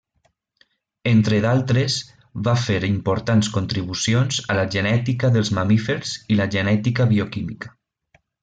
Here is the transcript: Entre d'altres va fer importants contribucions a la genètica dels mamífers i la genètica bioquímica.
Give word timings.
Entre 1.09 1.41
d'altres 1.43 1.97
va 2.47 2.55
fer 2.63 2.79
importants 2.87 3.51
contribucions 3.59 4.41
a 4.55 4.57
la 4.63 4.67
genètica 4.77 5.33
dels 5.39 5.53
mamífers 5.61 6.19
i 6.37 6.41
la 6.43 6.53
genètica 6.57 7.11
bioquímica. 7.17 7.75